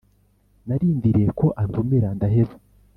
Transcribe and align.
Narindiriye 0.67 1.29
ko 1.39 1.45
antumira 1.63 2.09
ndaheba 2.17 2.55